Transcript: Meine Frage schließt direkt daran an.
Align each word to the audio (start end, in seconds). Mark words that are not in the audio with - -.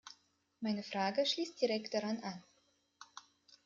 Meine 0.61 0.81
Frage 0.81 1.27
schließt 1.27 1.61
direkt 1.61 1.93
daran 1.93 2.17
an. 2.23 2.43